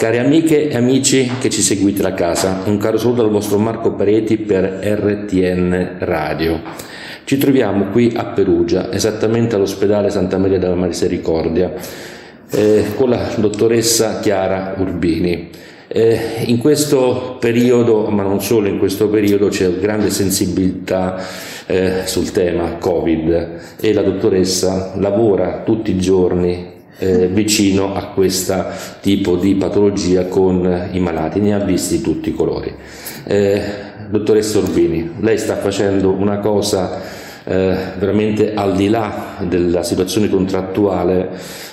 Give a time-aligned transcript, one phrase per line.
[0.00, 3.92] Cari amiche e amici che ci seguite da casa, un caro saluto dal vostro Marco
[3.92, 6.62] Pareti per RTN Radio.
[7.24, 11.74] Ci troviamo qui a Perugia, esattamente all'ospedale Santa Maria della Misericordia,
[12.50, 15.50] eh, con la dottoressa Chiara Urbini.
[15.86, 21.22] Eh, in questo periodo, ma non solo in questo periodo, c'è grande sensibilità
[21.66, 28.64] eh, sul tema Covid e la dottoressa lavora tutti i giorni eh, vicino a questo
[29.00, 32.72] tipo di patologia con i malati, ne ha visti tutti i colori.
[33.24, 33.62] Eh,
[34.08, 37.00] dottoressa Urbini, lei sta facendo una cosa
[37.44, 41.30] eh, veramente al di là della situazione contrattuale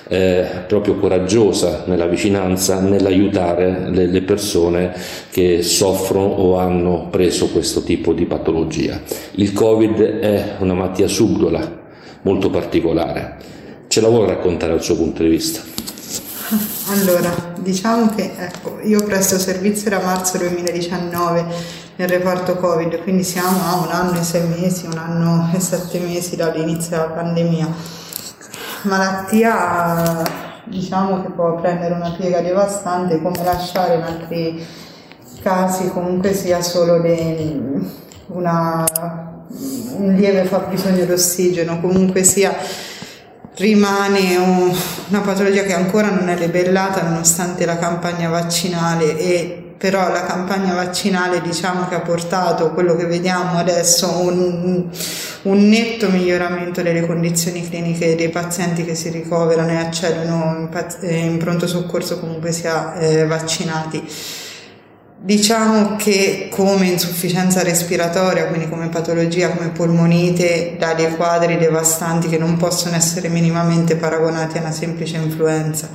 [0.07, 4.93] eh, proprio coraggiosa nella vicinanza, nell'aiutare le, le, persone
[5.29, 9.01] che soffrono o hanno preso questo tipo di patologia.
[9.31, 11.85] Il Covid è una malattia subdola
[12.21, 13.56] molto particolare.
[13.97, 15.59] Ce la vuole raccontare dal suo punto di vista?
[16.91, 21.45] Allora, diciamo che ecco, io presto servizio da marzo 2019
[21.95, 25.97] nel reparto Covid, quindi siamo a un anno e sei mesi, un anno e sette
[25.97, 27.73] mesi dall'inizio della pandemia
[28.83, 30.21] malattia
[30.65, 34.63] diciamo che può prendere una piega devastante come lasciare in altri
[35.41, 37.59] casi comunque sia solo le,
[38.27, 38.85] una,
[39.97, 42.55] un lieve fabbisogno d'ossigeno comunque sia
[43.57, 44.75] rimane un,
[45.09, 50.73] una patologia che ancora non è debellata nonostante la campagna vaccinale e però la campagna
[50.73, 54.89] vaccinale diciamo che ha portato quello che vediamo adesso un,
[55.43, 60.69] un netto miglioramento delle condizioni cliniche dei pazienti che si ricoverano e accedono
[61.01, 64.03] in, in pronto soccorso comunque sia eh, vaccinati.
[65.27, 72.37] Diciamo che come insufficienza respiratoria, quindi come patologia, come polmonite, dà dei quadri devastanti che
[72.37, 75.89] non possono essere minimamente paragonati a una semplice influenza.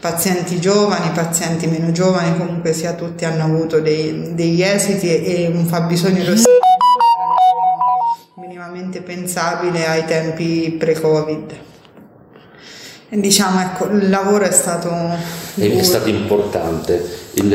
[0.00, 5.66] Pazienti giovani, pazienti meno giovani, comunque sia tutti hanno avuto dei, degli esiti e un
[5.66, 6.42] fabbisogno di
[8.40, 11.56] minimamente pensabile ai tempi pre-Covid.
[13.10, 14.90] Diciamo, ecco, il lavoro è stato...
[15.56, 17.16] È stato importante.
[17.34, 17.52] Il,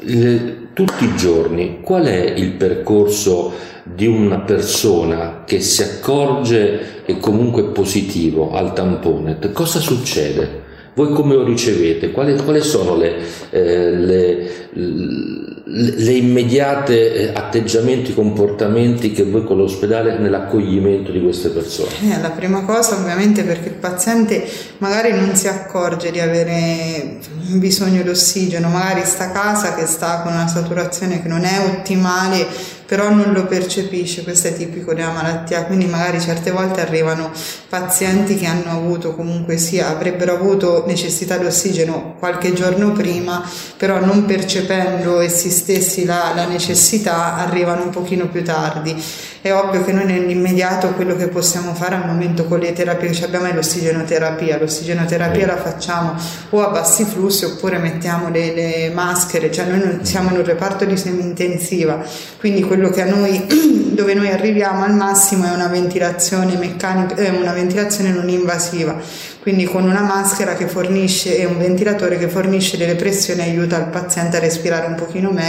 [0.00, 7.18] il, tutti i giorni, qual è il percorso di una persona che si accorge che
[7.18, 9.38] comunque positivo al tampone?
[9.52, 10.66] Cosa succede?
[10.94, 12.10] Voi come lo ricevete?
[12.10, 13.16] Quali, quali sono le,
[13.50, 21.90] eh, le, le, immediate eh, atteggiamenti, comportamenti che voi con l'ospedale nell'accoglimento di queste persone?
[22.02, 24.44] Eh, la prima cosa ovviamente perché il paziente
[24.78, 27.18] magari non si accorge di avere
[27.56, 31.60] bisogno di ossigeno, magari sta a casa che sta con una saturazione che non è
[31.60, 37.30] ottimale però non lo percepisce, questo è tipico della malattia, quindi magari certe volte arrivano
[37.68, 43.46] pazienti che hanno avuto comunque sia, avrebbero avuto necessità di ossigeno qualche giorno prima,
[43.76, 48.94] però non percependo essi stessi la, la necessità arrivano un pochino più tardi.
[49.40, 53.24] È ovvio che noi nell'immediato quello che possiamo fare al momento con le terapie che
[53.24, 56.14] abbiamo è l'ossigenoterapia, l'ossigenoterapia la facciamo
[56.50, 60.84] o a bassi flussi oppure mettiamo le, le maschere, cioè noi siamo in un reparto
[60.84, 62.04] di semi-intensiva,
[62.38, 63.46] quindi quello che a noi,
[63.94, 68.96] dove noi arriviamo al massimo è una ventilazione meccanica, eh, una ventilazione non invasiva,
[69.40, 73.86] quindi con una maschera che fornisce e un ventilatore che fornisce delle pressioni aiuta il
[73.86, 75.47] paziente a respirare un pochino meglio,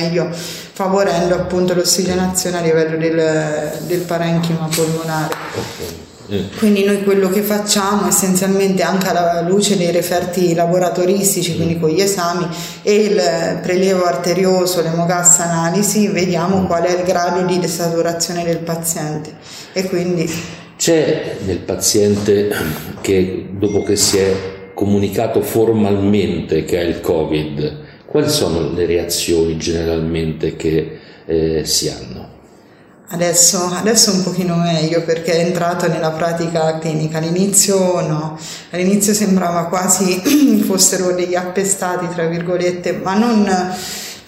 [0.73, 5.35] favorendo appunto l'ossigenazione a livello del, del parenchima polmonare.
[6.57, 12.01] Quindi noi quello che facciamo essenzialmente anche alla luce dei referti laboratoristici, quindi con gli
[12.01, 12.47] esami
[12.83, 19.33] e il prelievo arterioso, l'emogassa analisi, vediamo qual è il grado di desaturazione del paziente.
[19.73, 20.31] E quindi
[20.77, 22.53] c'è nel paziente
[23.01, 24.35] che dopo che si è
[24.75, 32.37] comunicato formalmente che ha il Covid, quali sono le reazioni generalmente che eh, si hanno?
[33.11, 37.19] Adesso, adesso un pochino meglio perché è entrato nella pratica clinica.
[37.19, 38.37] All'inizio no,
[38.71, 40.21] all'inizio sembrava quasi
[40.65, 43.47] fossero degli appestati, tra virgolette, ma non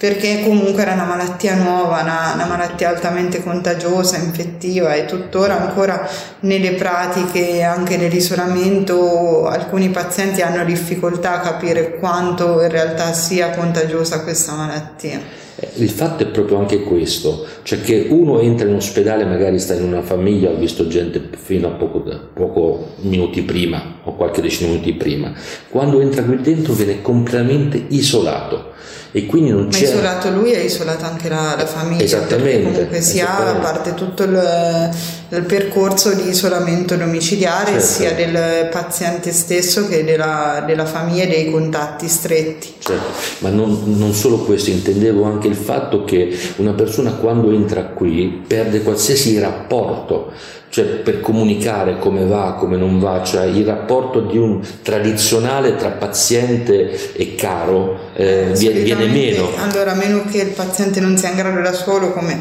[0.02, 6.10] perché comunque era una malattia nuova, una, una, malattia altamente contagiosa, infettiva e tuttora ancora
[6.40, 14.24] nelle pratiche anche dell'isolamento alcuni pazienti hanno difficoltà a capire quanto in realtà sia contagiosa
[14.24, 15.20] questa malattia.
[15.54, 19.74] Eh, il fatto è proprio anche questo, cioè che uno entra in ospedale, magari sta
[19.74, 22.02] in una famiglia, ho visto gente fino a poco,
[22.34, 25.32] poco minuti prima o qualche decina di minuti prima,
[25.70, 28.70] quando entra qui dentro viene completamente isolato
[29.14, 29.84] e quindi non Ma c'è...
[29.84, 32.02] isolato lui e isolata anche la, la famiglia.
[32.02, 32.62] Esattamente.
[32.62, 33.58] Comunque sia esattamente.
[33.58, 34.90] a parte tutto il,
[35.28, 37.84] il, percorso di isolamento domiciliare certo.
[37.84, 42.72] sia del paziente stesso che della, della famiglia e dei contatti stretti.
[42.78, 43.04] Certo,
[43.40, 48.42] ma non, non, solo questo, intendevo anche il fatto che una persona quando entra qui
[48.46, 50.32] perde qualsiasi rapporto
[50.72, 55.90] cioè per comunicare come va, come non va, cioè il rapporto di un tradizionale tra
[55.90, 59.50] paziente e caro eh, viene meno.
[59.56, 62.40] Allora, a meno che il paziente non sia in grado da solo, come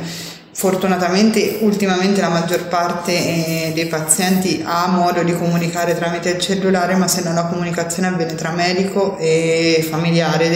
[0.53, 6.95] fortunatamente ultimamente la maggior parte eh, dei pazienti ha modo di comunicare tramite il cellulare,
[6.95, 10.49] ma se non la comunicazione avviene tra medico e familiare,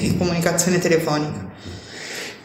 [0.00, 1.52] di comunicazione telefonica.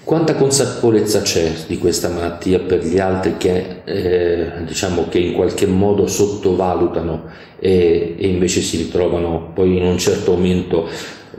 [0.03, 5.67] Quanta consapevolezza c'è di questa malattia per gli altri che, eh, diciamo, che in qualche
[5.67, 7.25] modo sottovalutano
[7.59, 10.89] e, e, invece si ritrovano poi in un certo momento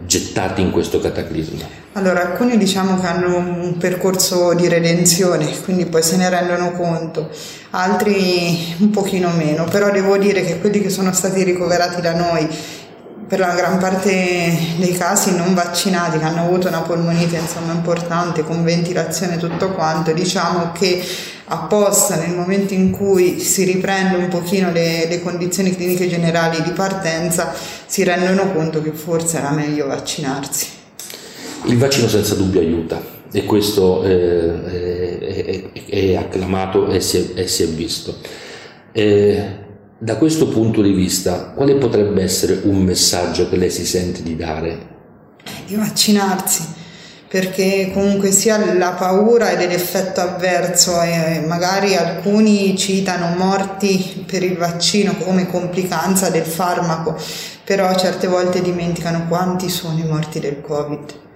[0.05, 1.79] gettati in questo cataclisma?
[1.95, 7.31] Allora, alcuni diciamo che hanno un percorso di redenzione, quindi poi se ne rendono conto,
[7.71, 12.49] altri un pochino meno, però devo dire che quelli che sono stati ricoverati da noi
[13.31, 18.43] per la gran parte dei casi non vaccinati che hanno avuto una polmonite insomma importante
[18.43, 21.01] con ventilazione e tutto quanto, diciamo che
[21.45, 26.71] apposta nel momento in cui si riprende un pochino le, le condizioni cliniche generali di
[26.71, 27.55] partenza
[27.87, 30.67] si rendono conto che forse era meglio vaccinarsi.
[31.67, 33.01] Il vaccino senza dubbio aiuta
[33.31, 38.17] e questo eh, è, è, è, acclamato e si è, e si è visto.
[38.91, 39.60] Eh,
[40.03, 44.35] da questo punto di vista, quale potrebbe essere un messaggio che lei si sente di
[44.35, 44.79] dare?
[45.67, 46.65] Di vaccinarsi,
[47.29, 55.17] perché comunque sia la paura dell'effetto avverso e magari alcuni citano morti per il vaccino
[55.17, 57.15] come complicanza del farmaco,
[57.63, 61.29] però certe volte dimenticano quanti sono i morti del Covid.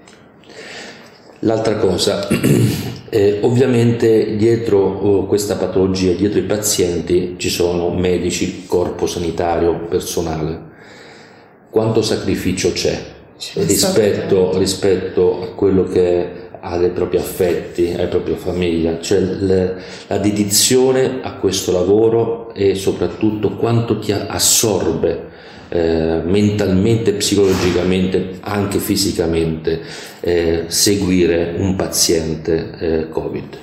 [1.41, 2.27] L'altra cosa,
[3.11, 10.73] eh, ovviamente dietro oh, questa patologia, dietro i pazienti ci sono medici, corpo sanitario, personale.
[11.71, 12.99] Quanto sacrificio c'è,
[13.37, 19.83] c'è rispetto, rispetto, a quello che ha dei propri affetti, alla propria famiglia, cioè le,
[20.07, 25.33] la dedizione a questo lavoro e soprattutto quanto ti assorbe
[25.75, 29.81] eh, mentalmente, psicologicamente, anche fisicamente
[30.21, 33.59] eh, seguire un paziente eh, Covid?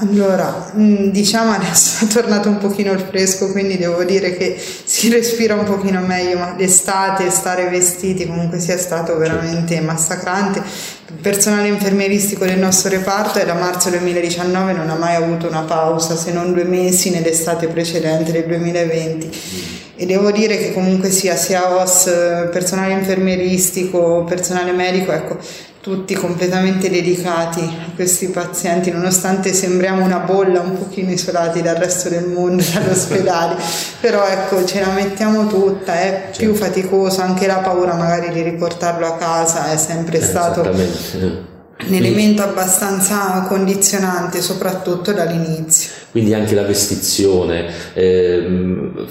[0.00, 5.10] Allora, mm, diciamo adesso è tornato un pochino il fresco, quindi devo dire che si
[5.10, 10.58] respira un pochino meglio, ma l'estate, stare vestiti comunque sia stato veramente massacrante.
[10.58, 15.62] Il personale infermieristico del nostro reparto è da marzo 2019 non ha mai avuto una
[15.62, 21.34] pausa, se non due mesi nell'estate precedente del 2020 e devo dire che comunque sia
[21.34, 22.04] sia OS,
[22.52, 25.38] personale infermieristico, personale medico, ecco,
[25.80, 32.08] tutti completamente dedicati a questi pazienti, nonostante sembriamo una bolla un pochino isolati dal resto
[32.08, 33.56] del mondo, dall'ospedale,
[34.00, 36.64] però ecco ce la mettiamo tutta, è più certo.
[36.64, 43.46] faticoso, anche la paura magari di riportarlo a casa è sempre stato un elemento abbastanza
[43.48, 45.90] condizionante, soprattutto dall'inizio.
[46.12, 47.66] Quindi anche la vestizione.
[47.94, 49.08] Ehm,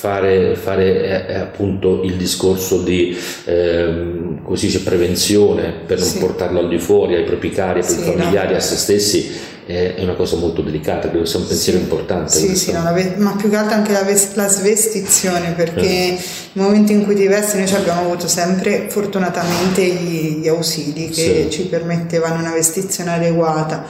[0.00, 3.14] fare, fare eh, appunto il discorso di
[3.44, 6.18] ehm, così dice, prevenzione per non sì.
[6.18, 8.56] portarlo al di fuori ai propri cari, ai propri sì, familiari, no.
[8.56, 9.30] a se stessi
[9.66, 12.32] è una cosa molto delicata, credo sia un pensiero sì, importante.
[12.32, 16.18] Sì, sì, no, ve- ma più che altro anche la, ves- la svestizione, perché eh.
[16.54, 21.46] nel momento in cui ti vesti noi abbiamo avuto sempre fortunatamente gli, gli ausili che
[21.48, 21.50] sì.
[21.50, 23.84] ci permettevano una vestizione adeguata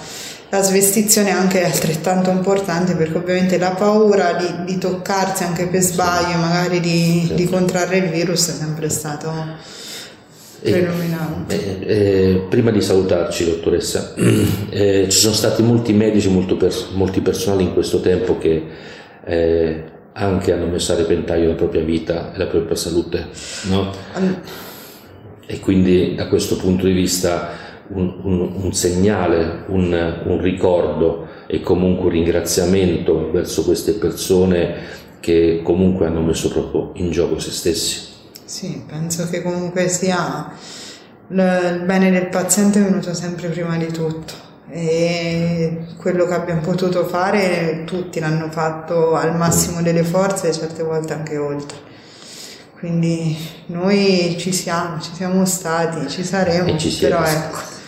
[0.51, 5.81] la svestizione anche è altrettanto importante perché ovviamente la paura di, di toccarsi anche per
[5.81, 7.35] sbaglio, magari di, sì.
[7.35, 9.33] di contrarre il virus è sempre stato
[10.61, 11.81] predominante.
[11.81, 14.15] Eh, eh, prima di salutarci, dottoressa,
[14.71, 16.29] eh, ci sono stati molti medici,
[16.59, 18.67] pers- molti personali in questo tempo che
[19.25, 23.29] eh, anche hanno messo a repentaglio la propria vita e la propria salute,
[23.69, 23.93] no?
[25.47, 31.61] E quindi da questo punto di vista un, un, un segnale, un, un, ricordo e
[31.61, 38.09] comunque un ringraziamento verso queste persone che comunque hanno messo proprio in gioco se stessi.
[38.45, 40.53] Sì, penso che comunque sia
[41.29, 47.07] il bene del paziente è venuto sempre prima di tutto e quello che abbiamo potuto
[47.07, 51.89] fare tutti l'hanno fatto al massimo delle forze e certe volte anche oltre.
[52.79, 57.79] Quindi noi ci siamo, ci siamo stati, ci saremo, ci però ecco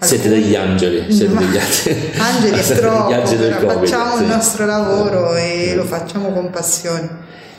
[0.00, 2.10] Siete degli angeli, siete degli angeli.
[2.16, 4.22] angeli è troppo, angeli facciamo sì.
[4.22, 7.08] il nostro lavoro e lo facciamo con passione.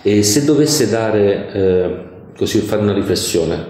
[0.01, 2.03] E se dovesse dare, eh,
[2.35, 3.63] così fare una riflessione,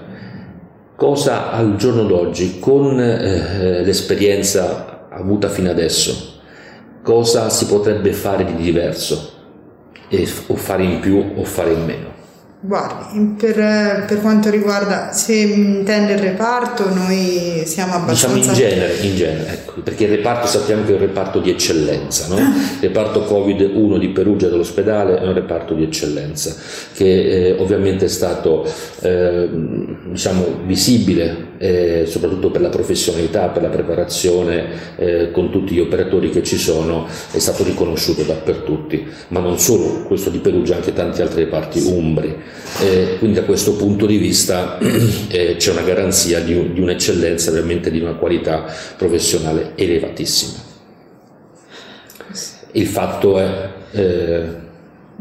[0.96, 6.40] cosa al giorno d'oggi, con eh, l'esperienza avuta fino adesso,
[7.04, 9.34] cosa si potrebbe fare di diverso?
[10.08, 12.21] E, o fare in più o fare in meno?
[12.64, 18.36] Guardi, per, per, quanto riguarda, se intende il reparto, noi siamo abbastanza...
[18.36, 21.50] Diciamo in genere, in genere ecco, perché il reparto sappiamo che è un reparto di
[21.50, 22.38] eccellenza, no?
[22.38, 26.56] il reparto Covid-1 di Perugia dell'ospedale è un reparto di eccellenza,
[26.94, 29.50] che eh, ovviamente è stato eh,
[30.12, 36.32] diciamo, visibile eh, soprattutto per la professionalità, per la preparazione eh, con tutti gli operatori
[36.32, 41.22] che ci sono, è stato riconosciuto dappertutto, ma non solo questo di Perugia, anche tanti
[41.22, 42.36] altri reparti umbri.
[42.82, 44.80] Eh, quindi da questo punto di vista
[45.30, 48.66] eh, c'è una garanzia di, di, un'eccellenza, veramente di una qualità
[48.98, 50.70] professionale elevatissima.
[52.72, 54.70] Il fatto è...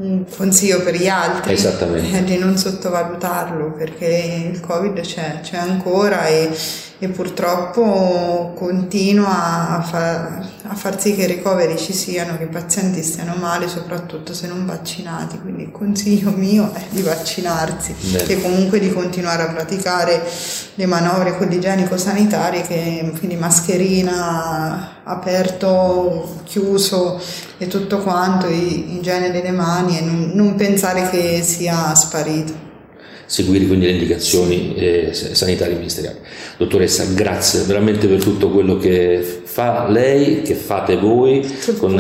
[0.01, 5.57] Eh, un consiglio per gli altri è di non sottovalutarlo perché il covid c'è, c'è
[5.59, 6.51] ancora e
[7.03, 12.49] e purtroppo continua a far, a far, sì che i ricoveri ci siano, che i
[12.49, 15.39] pazienti stiano male, soprattutto se non vaccinati.
[15.41, 18.25] Quindi il consiglio mio è di vaccinarsi Beh.
[18.25, 20.23] e comunque di continuare a praticare
[20.75, 27.19] le manovre con l'igienico-sanitarie, che, quindi mascherina aperto, chiuso
[27.57, 32.69] e tutto quanto, igiene delle mani e non, non pensare che sia sparito
[33.31, 36.19] seguire quindi le indicazioni eh, sanitarie ministeriali.
[36.57, 41.97] Dottoressa, grazie veramente per tutto quello che fa lei, che fate voi, con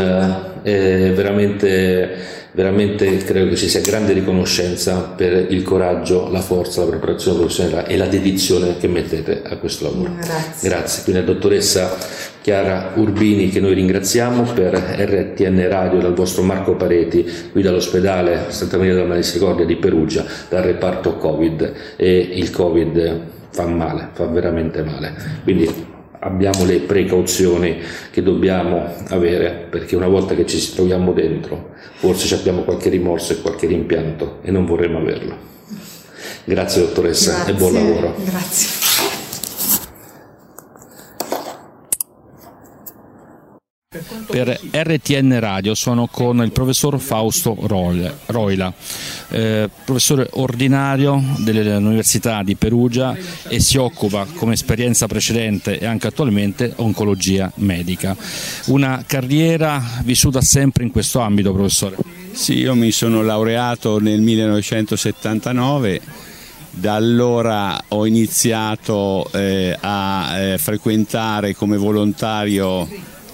[0.64, 6.88] eh, veramente veramente credo che ci sia grande riconoscenza per il coraggio, la forza, la
[6.88, 10.14] preparazione professionale e la dedizione che mettete a questo lavoro.
[10.16, 10.68] Grazie.
[10.68, 11.04] Grazie.
[11.04, 11.96] Quindi dottoressa
[12.42, 18.78] Chiara Urbini che noi ringraziamo per RTN Radio dal vostro Marco Pareti qui dall'ospedale Santa
[18.78, 23.20] Maria della Misericordia di Perugia dal reparto Covid e il Covid
[23.50, 25.14] fa male, fa veramente male.
[25.42, 25.68] Quindi
[26.20, 27.78] abbiamo le precauzioni
[28.10, 33.40] che dobbiamo avere perché una volta che ci troviamo dentro forse abbiamo qualche rimorso e
[33.42, 35.36] qualche rimpianto e non vorremmo averlo.
[36.44, 37.52] Grazie dottoressa Grazie.
[37.52, 38.16] e buon lavoro.
[38.24, 38.79] Grazie.
[44.30, 47.56] Per RTN Radio sono con il professor Fausto
[48.26, 48.72] Roila,
[49.30, 53.16] eh, professore ordinario dell'Università di Perugia
[53.48, 58.16] e si occupa come esperienza precedente e anche attualmente oncologia medica.
[58.66, 61.96] Una carriera vissuta sempre in questo ambito, professore?
[62.30, 66.28] Sì, io mi sono laureato nel 1979
[66.72, 72.86] da allora ho iniziato eh, a eh, frequentare come volontario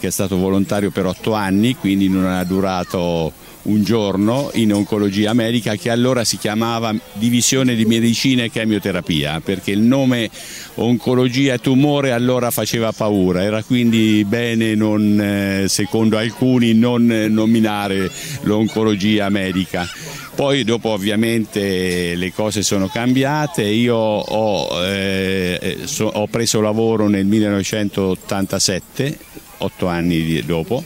[0.06, 3.32] che è stato volontario per otto anni, quindi non ha durato
[3.62, 9.72] un giorno in oncologia medica che allora si chiamava divisione di medicina e chemioterapia perché
[9.72, 10.30] il nome
[10.74, 18.08] oncologia e tumore allora faceva paura, era quindi bene non, eh, secondo alcuni non nominare
[18.42, 19.88] l'oncologia medica.
[20.36, 27.24] Poi dopo ovviamente le cose sono cambiate, io ho, eh, so, ho preso lavoro nel
[27.24, 29.18] 1987
[29.58, 30.82] otto anni dopo.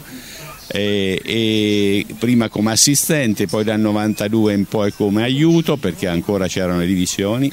[0.73, 6.79] E, e prima come assistente, poi dal 92 in poi come aiuto perché ancora c'erano
[6.79, 7.51] le divisioni.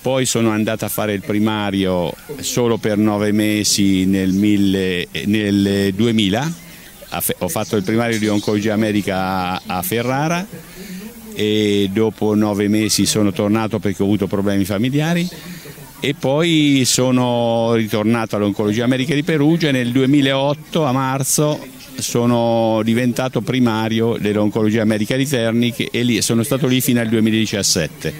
[0.00, 6.54] Poi sono andato a fare il primario solo per nove mesi nel, mille, nel 2000,
[7.38, 10.46] ho fatto il primario di oncologia medica a Ferrara
[11.34, 15.28] e dopo nove mesi sono tornato perché ho avuto problemi familiari
[16.04, 19.68] e poi sono ritornato all'Oncologia America di Perugia.
[19.68, 26.42] E nel 2008 a marzo sono diventato primario dell'Oncologia America di Terni e lì, sono
[26.42, 28.12] stato lì fino al 2017.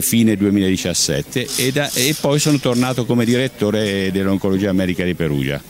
[0.00, 5.62] fine 2017 e, da, e poi sono tornato come direttore dell'Oncologia America di Perugia.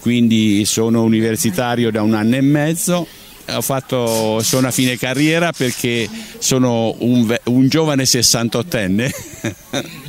[0.00, 3.06] Quindi sono universitario da un anno e mezzo
[3.60, 6.08] fatto, sono a fine carriera perché
[6.38, 9.10] sono un, un giovane 68enne.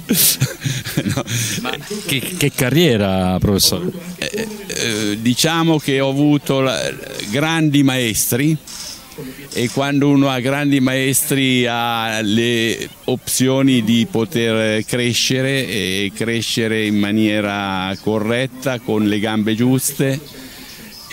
[1.13, 1.24] no.
[2.06, 3.92] che, che, carriera, professore?
[4.18, 6.92] Eh, eh, diciamo che ho avuto la,
[7.30, 8.58] grandi maestri
[9.54, 16.98] e quando uno ha grandi maestri ha le opzioni di poter crescere e crescere in
[16.98, 20.20] maniera corretta, con le gambe giuste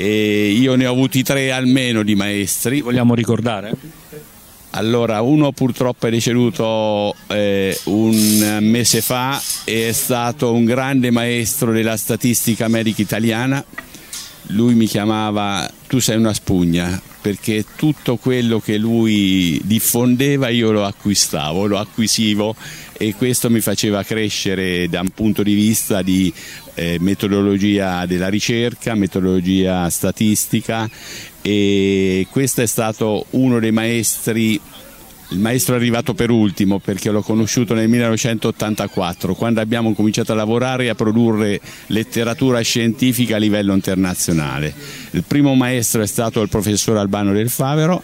[0.00, 2.80] e io ne ho avuti tre almeno di maestri.
[2.80, 3.70] Vogliamo ricordare?
[4.70, 11.70] Allora, uno purtroppo è deceduto eh, un mese fa e è stato un grande maestro
[11.72, 13.62] della statistica medica italiana.
[14.46, 20.86] Lui mi chiamava tu sei una spugna perché tutto quello che lui diffondeva io lo
[20.86, 22.56] acquistavo, lo acquisivo
[22.92, 26.32] e questo mi faceva crescere da un punto di vista di
[26.80, 30.88] eh, metodologia della ricerca, metodologia statistica
[31.42, 34.58] e questo è stato uno dei maestri
[35.32, 40.34] il maestro è arrivato per ultimo perché l'ho conosciuto nel 1984, quando abbiamo cominciato a
[40.34, 44.74] lavorare e a produrre letteratura scientifica a livello internazionale.
[45.12, 48.02] Il primo maestro è stato il professor Albano del Favero,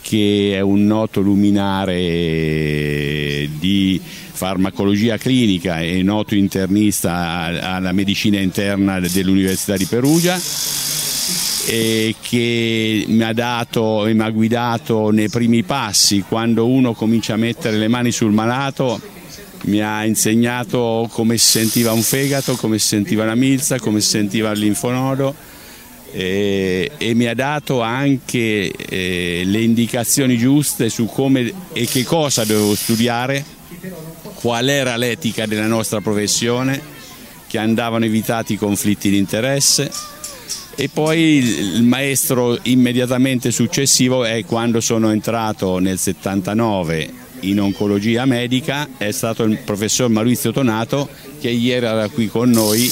[0.00, 1.98] che è un noto luminare
[3.58, 4.00] di
[4.40, 10.40] farmacologia clinica e noto internista alla medicina interna dell'Università di Perugia
[12.22, 17.36] che mi ha dato e mi ha guidato nei primi passi quando uno comincia a
[17.36, 18.98] mettere le mani sul malato
[19.64, 24.08] mi ha insegnato come si sentiva un fegato, come si sentiva la milza, come si
[24.08, 25.34] sentiva il linfonodo
[26.12, 32.44] e, e mi ha dato anche eh, le indicazioni giuste su come e che cosa
[32.44, 33.44] dovevo studiare,
[34.34, 36.80] qual era l'etica della nostra professione,
[37.46, 39.90] che andavano evitati i conflitti di interesse.
[40.76, 48.86] E poi il maestro immediatamente successivo è quando sono entrato nel 79 in oncologia medica
[48.98, 51.08] è stato il professor Maurizio Tonato
[51.40, 52.90] che ieri era qui con noi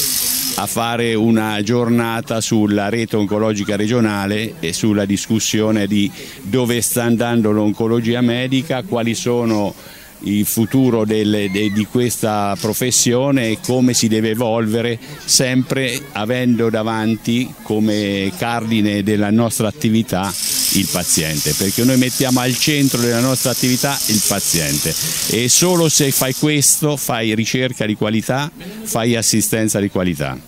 [0.56, 6.10] a fare una giornata sulla rete oncologica regionale e sulla discussione di
[6.42, 9.72] dove sta andando l'oncologia medica, quali sono
[10.20, 17.52] il futuro delle, de, di questa professione e come si deve evolvere sempre avendo davanti
[17.62, 20.32] come cardine della nostra attività
[20.72, 24.94] il paziente perché noi mettiamo al centro della nostra attività il paziente
[25.30, 28.50] e solo se fai questo fai ricerca di qualità,
[28.82, 30.47] fai assistenza di qualità.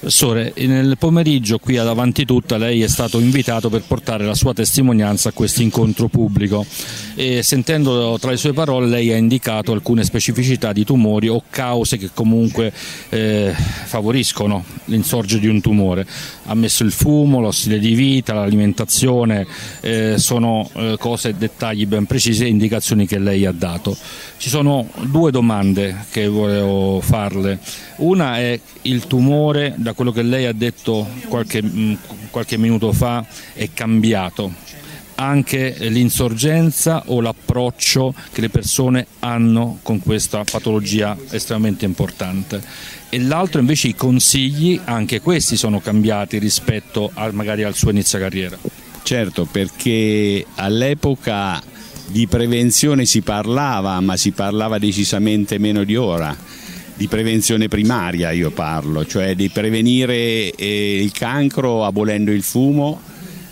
[0.00, 4.54] Professore, nel pomeriggio qui ad Avanti Tutta lei è stato invitato per portare la sua
[4.54, 6.64] testimonianza a questo incontro pubblico
[7.14, 11.98] e sentendo tra le sue parole lei ha indicato alcune specificità di tumori o cause
[11.98, 12.72] che comunque
[13.10, 16.06] eh, favoriscono l'insorgere di un tumore.
[16.46, 19.46] Ha messo il fumo, lo stile di vita, l'alimentazione,
[19.82, 23.94] eh, sono eh, cose, dettagli ben precisi e indicazioni che lei ha dato.
[24.38, 27.58] Ci sono due domande che volevo farle.
[27.96, 31.94] Una è il tumore, da quello che lei ha detto qualche, mm,
[32.30, 33.24] qualche minuto fa,
[33.54, 34.52] è cambiato.
[35.16, 42.62] Anche l'insorgenza o l'approccio che le persone hanno con questa patologia estremamente importante.
[43.10, 48.18] E l'altro invece i consigli, anche questi sono cambiati rispetto a, magari al suo inizio
[48.18, 48.56] carriera.
[49.02, 51.62] Certo, perché all'epoca
[52.06, 56.36] di prevenzione si parlava, ma si parlava decisamente meno di ora.
[57.00, 63.00] Di prevenzione primaria io parlo, cioè di prevenire eh, il cancro abolendo il fumo,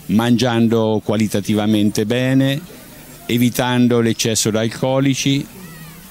[0.09, 2.61] mangiando qualitativamente bene,
[3.25, 5.47] evitando l'eccesso di alcolici,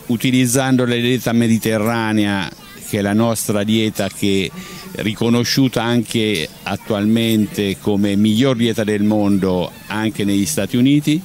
[0.08, 2.50] utilizzando la dieta mediterranea
[2.90, 4.50] che è la nostra dieta che
[4.94, 11.22] è riconosciuta anche attualmente come miglior dieta del mondo anche negli Stati Uniti.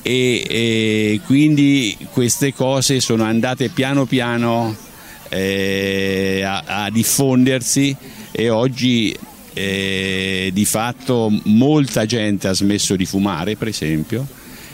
[0.00, 4.83] E, e quindi queste cose sono andate piano piano
[5.34, 7.94] eh, a, a, diffondersi
[8.30, 9.16] e oggi
[9.52, 14.26] eh, di fatto molta gente ha smesso di fumare per esempio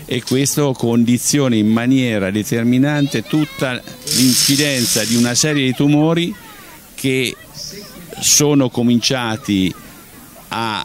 [0.04, 3.80] e questo condiziona in maniera determinante tutta
[4.16, 6.34] l'incidenza di una serie di tumori
[6.94, 7.34] che
[8.18, 9.72] sono cominciati
[10.48, 10.84] a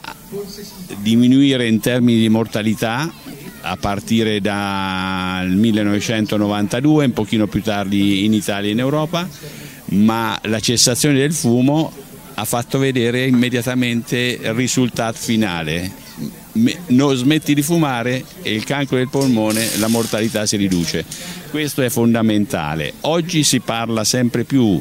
[1.02, 3.12] diminuire in termini di mortalità
[3.62, 9.28] a partire dal 1992, un pochino più tardi in Italia e in Europa,
[9.86, 11.92] ma la cessazione del fumo
[12.34, 16.04] ha fatto vedere immediatamente il risultato finale.
[16.86, 21.04] Non smetti di fumare e il cancro del polmone, la mortalità si riduce.
[21.50, 22.94] Questo è fondamentale.
[23.02, 24.80] Oggi si parla sempre più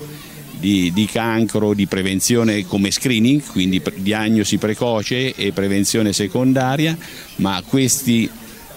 [0.58, 6.98] di, di, cancro, di prevenzione come screening, quindi diagnosi precoce e prevenzione secondaria,
[7.38, 8.30] ma questi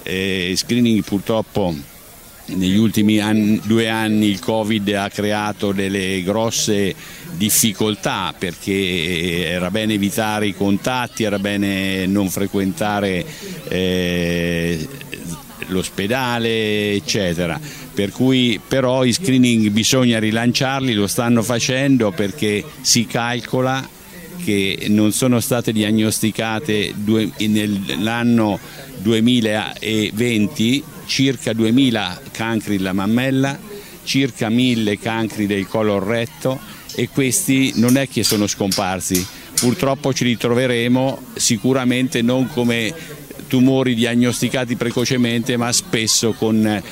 [0.03, 1.75] eh, screening purtroppo
[2.49, 6.95] negli ultimi anni, due anni il Covid ha creato delle grosse
[7.37, 13.25] difficoltà perché era bene evitare i contatti, era bene non frequentare
[13.69, 14.89] eh,
[15.69, 17.61] l'ospedale, eccetera.
[17.93, 23.97] Per cui però i screening bisogna rilanciarli, lo stanno facendo perché si calcola
[24.45, 26.95] che non sono state diagnosticate
[27.39, 28.59] nell'anno
[28.99, 33.59] 2020 circa 2000 cancri della mammella,
[34.05, 36.61] circa 1000 cancri del colon retto
[36.95, 39.27] e questi non è che sono scomparsi,
[39.59, 42.95] purtroppo ci ritroveremo sicuramente non come
[43.49, 46.83] tumori diagnosticati precocemente ma spesso con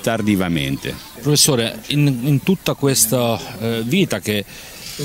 [0.00, 0.94] tardivamente.
[1.20, 4.44] Professore, in, in tutta questa eh, vita che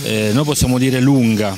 [0.04, 1.56] eh, noi possiamo dire lunga,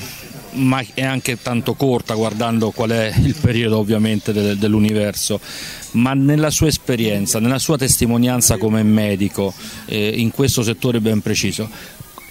[0.52, 5.40] ma è anche tanto corta guardando qual è il periodo ovviamente del, dell'universo,
[5.92, 9.54] ma nella sua esperienza, nella sua testimonianza come medico
[9.86, 11.70] eh, in questo settore ben preciso,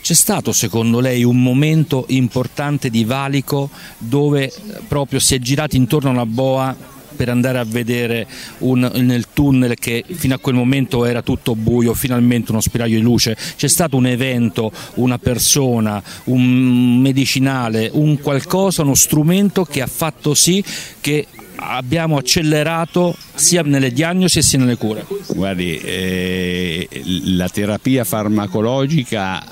[0.00, 4.52] c'è stato secondo lei un momento importante di valico dove
[4.86, 8.26] proprio si è girato intorno alla boa per andare a vedere
[8.58, 13.02] un, nel tunnel che fino a quel momento era tutto buio, finalmente uno spiraglio di
[13.02, 13.36] luce.
[13.56, 20.34] C'è stato un evento, una persona, un medicinale, un qualcosa, uno strumento che ha fatto
[20.34, 20.62] sì
[21.00, 21.26] che
[21.56, 25.06] abbiamo accelerato sia nelle diagnosi sia nelle cure.
[25.28, 26.88] Guardi, eh,
[27.24, 29.42] la terapia farmacologica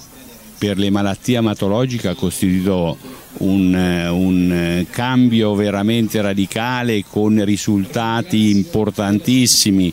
[0.59, 2.96] per le malattie ematologiche ha costituito
[3.38, 9.92] un, un, cambio veramente radicale con risultati importantissimi.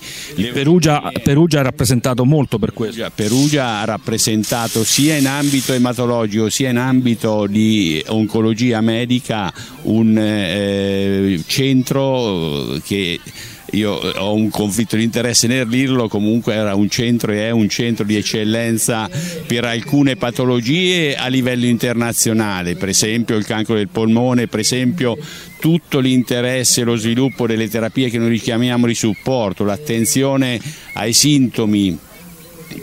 [0.54, 3.10] Perugia, Perugia, ha rappresentato molto per questo.
[3.13, 9.51] Perugia ha rappresentato sia in ambito ematologico sia in ambito di oncologia medica
[9.84, 13.19] un eh, centro che
[13.71, 17.69] io ho un conflitto di interesse nel dirlo, comunque era un centro e è un
[17.69, 19.10] centro di eccellenza
[19.45, 25.17] per alcune patologie a livello internazionale, per esempio il cancro del polmone, per esempio
[25.60, 30.60] tutto l'interesse e lo sviluppo delle terapie che noi chiamiamo di supporto, l'attenzione
[30.93, 32.10] ai sintomi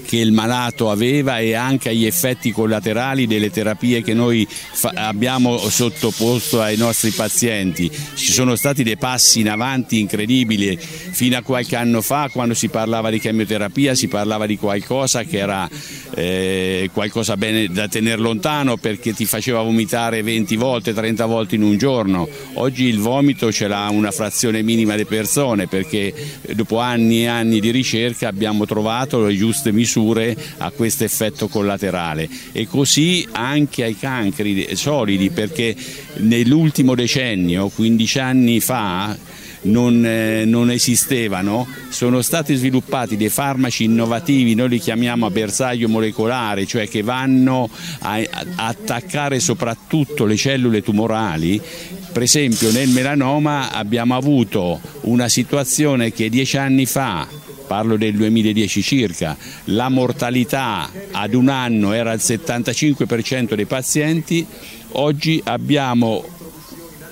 [0.05, 4.47] che il malato aveva e anche agli effetti collaterali delle terapie che noi
[4.95, 7.91] abbiamo sottoposto ai nostri pazienti.
[8.15, 12.69] Ci sono stati dei passi in avanti incredibili fino a qualche anno fa quando si
[12.69, 15.69] parlava di chemioterapia si parlava di qualcosa che era
[16.15, 21.63] eh, qualcosa bene da tenere lontano perché ti faceva vomitare 20 volte, 30 volte in
[21.63, 22.29] un giorno.
[22.55, 26.15] Oggi il vomito ce l'ha una frazione minima di persone perché
[26.55, 29.78] dopo anni e anni di ricerca abbiamo trovato le giuste misure
[30.59, 32.29] a questo effetto collaterale.
[32.53, 35.75] E così anche ai cancri solidi perché
[36.17, 39.17] nell'ultimo decennio, 15 anni fa,
[39.63, 45.89] non, eh, non, esistevano, sono stati sviluppati dei farmaci innovativi, noi li chiamiamo a bersaglio
[45.89, 47.69] molecolare, cioè che vanno
[48.01, 51.61] a, a attaccare soprattutto le cellule tumorali.
[52.11, 57.27] Per esempio nel melanoma abbiamo avuto una situazione che dieci anni fa
[57.69, 64.45] parlo del 2010 circa, la mortalità ad un anno era il 75% dei pazienti,
[64.93, 66.25] oggi abbiamo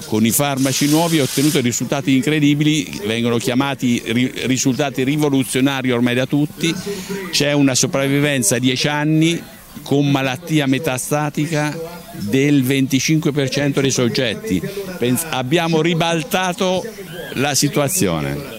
[0.07, 4.03] con i farmaci nuovi ottenuto risultati incredibili, vengono chiamati
[4.47, 6.75] risultati rivoluzionari ormai da tutti,
[7.31, 9.43] c'è una sopravvivenza a 10 anni
[9.83, 11.77] con malattia metastatica
[12.13, 14.61] del 25% dei soggetti.
[15.31, 16.83] abbiamo ribaltato
[17.35, 18.56] la situazione.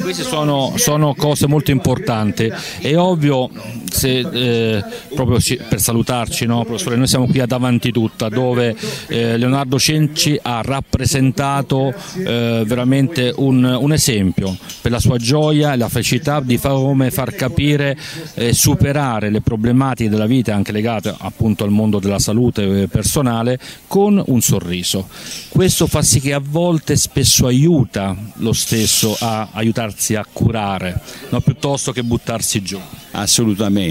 [0.00, 2.50] Queste sono, sono, cose molto importanti.
[2.80, 3.50] È ovvio,
[3.94, 8.74] se, eh, proprio per salutarci, no, professore, noi siamo qui ad Avanti Tutta, dove
[9.06, 15.76] eh, Leonardo Cenci ha rappresentato eh, veramente un, un, esempio per la sua gioia e
[15.76, 17.96] la felicità di far, come far capire
[18.34, 24.20] e superare le problematiche della vita, anche legate appunto al mondo della salute personale, con
[24.26, 25.08] un sorriso.
[25.48, 31.40] Questo fa sì che a volte spesso aiuta lo stesso a aiutarsi a curare, no?
[31.40, 32.80] piuttosto che buttarsi giù.
[33.12, 33.83] Assolutamente.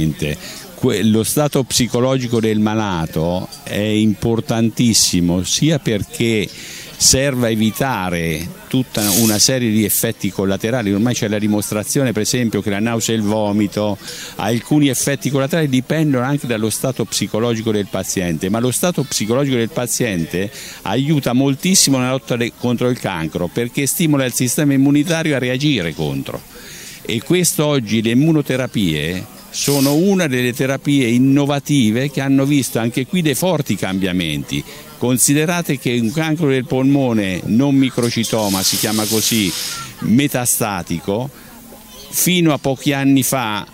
[1.03, 6.47] Lo stato psicologico del malato è importantissimo sia perché
[7.03, 12.62] serve a evitare tutta una serie di effetti collaterali, ormai c'è la dimostrazione per esempio
[12.62, 13.97] che la nausea e il vomito,
[14.38, 19.69] alcuni effetti collaterali dipendono anche dallo stato psicologico del paziente, ma lo stato psicologico del
[19.69, 20.49] paziente
[20.84, 26.41] aiuta moltissimo nella lotta contro il cancro perché stimola il sistema immunitario a reagire contro.
[27.06, 33.22] E questo oggi le immunoterapie sono una delle terapie innovative che hanno visto anche qui
[33.22, 34.63] dei forti cambiamenti.
[34.98, 39.54] Considerate che un cancro del polmone non microcitoma, si chiama così,
[40.00, 41.30] metastatico,
[42.10, 43.66] fino a pochi anni fa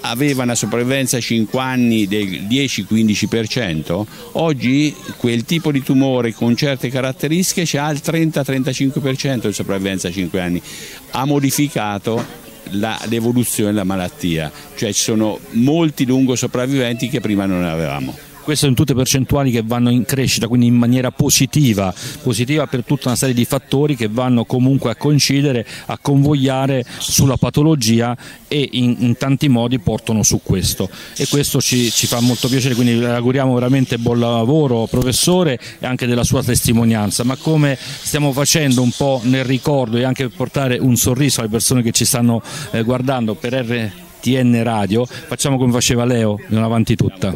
[0.00, 6.88] aveva una sopravvivenza a 5 anni del 10-15%, oggi quel tipo di tumore con certe
[6.88, 10.62] caratteristiche ha il 30-35% di sopravvivenza a 5 anni.
[11.10, 18.25] Ha modificato l'evoluzione della malattia, cioè ci sono molti lungo sopravviventi che prima non avevamo.
[18.46, 23.08] Queste sono tutte percentuali che vanno in crescita, quindi in maniera positiva, positiva per tutta
[23.08, 28.94] una serie di fattori che vanno comunque a coincidere, a convogliare sulla patologia e in,
[29.00, 30.88] in tanti modi portano su questo.
[31.16, 35.84] E questo ci, ci fa molto piacere, quindi le auguriamo veramente buon lavoro professore e
[35.84, 40.36] anche della sua testimonianza, ma come stiamo facendo un po' nel ricordo e anche per
[40.36, 45.72] portare un sorriso alle persone che ci stanno eh, guardando per RTN Radio, facciamo come
[45.72, 47.34] faceva Leo, non avanti tutta.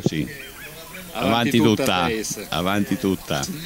[1.12, 3.40] Avanti, avanti tutta, tutta avanti tutta.